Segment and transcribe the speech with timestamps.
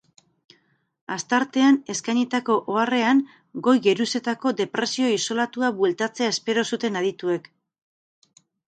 [1.15, 3.21] Astartean eskainitako oharrean,
[3.69, 7.53] goi-geruzetako depresio isolatua bueltatzea espero zuten adituek.